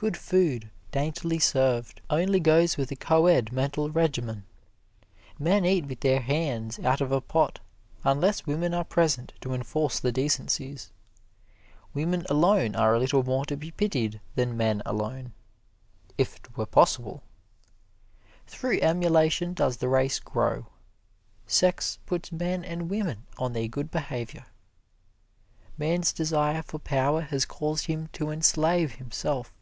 [0.00, 4.46] Good food, daintily served, only goes with a co ed mental regimen.
[5.38, 7.58] Men eat with their hands, out of a pot,
[8.02, 10.90] unless women are present to enforce the decencies.
[11.92, 15.34] Women alone are a little more to be pitied than men alone,
[16.16, 17.22] if 't were possible.
[18.46, 20.64] Through emulation does the race grow.
[21.46, 24.46] Sex puts men and women on their good behavior.
[25.76, 29.52] Man's desire for power has caused him to enslave himself.